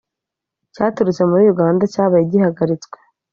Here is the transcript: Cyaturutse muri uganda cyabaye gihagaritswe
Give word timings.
Cyaturutse 0.73 1.21
muri 1.29 1.43
uganda 1.53 1.83
cyabaye 1.93 2.23
gihagaritswe 2.31 2.97